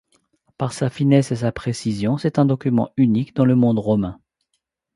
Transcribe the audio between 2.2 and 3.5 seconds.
un document unique dans